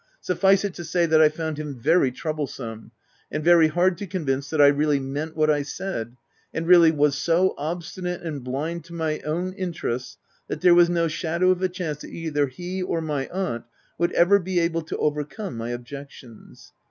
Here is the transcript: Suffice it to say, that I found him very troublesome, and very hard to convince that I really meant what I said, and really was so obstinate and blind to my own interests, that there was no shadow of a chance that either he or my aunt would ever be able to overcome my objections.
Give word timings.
Suffice 0.19 0.65
it 0.65 0.73
to 0.73 0.83
say, 0.83 1.05
that 1.05 1.21
I 1.21 1.29
found 1.29 1.59
him 1.59 1.75
very 1.79 2.11
troublesome, 2.11 2.91
and 3.31 3.43
very 3.43 3.67
hard 3.67 3.99
to 3.99 4.07
convince 4.07 4.49
that 4.49 4.59
I 4.59 4.65
really 4.65 4.99
meant 4.99 5.35
what 5.37 5.51
I 5.51 5.61
said, 5.61 6.15
and 6.51 6.65
really 6.65 6.89
was 6.89 7.15
so 7.15 7.53
obstinate 7.55 8.23
and 8.23 8.43
blind 8.43 8.83
to 8.85 8.95
my 8.95 9.19
own 9.19 9.53
interests, 9.53 10.17
that 10.47 10.61
there 10.61 10.73
was 10.73 10.89
no 10.89 11.07
shadow 11.07 11.51
of 11.51 11.61
a 11.61 11.69
chance 11.69 11.99
that 11.99 12.09
either 12.09 12.47
he 12.47 12.81
or 12.81 12.99
my 12.99 13.27
aunt 13.27 13.65
would 13.99 14.11
ever 14.13 14.39
be 14.39 14.59
able 14.59 14.81
to 14.85 14.97
overcome 14.97 15.55
my 15.55 15.69
objections. 15.69 16.73